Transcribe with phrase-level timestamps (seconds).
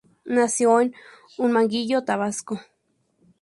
[0.25, 0.95] Nació en
[1.37, 2.59] Huimanguillo, Tabasco.